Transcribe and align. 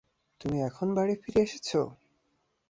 তুমি 0.41 0.57
এখন 0.61 0.87
বাড়ি 0.95 1.15
ফিরে 1.15 1.39
এসেছো। 1.41 1.81